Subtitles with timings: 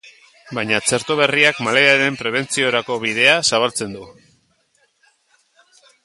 [0.57, 4.09] Baina txerto berriak malariaren prebentziorako bidea zabaltzen du.